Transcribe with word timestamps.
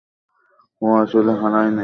ও 0.81 0.87
আসলে 0.95 1.31
হারায়নি। 1.41 1.79